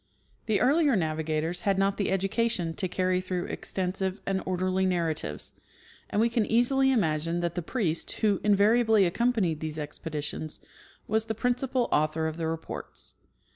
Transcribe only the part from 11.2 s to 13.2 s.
the principal aiuthor of the reports.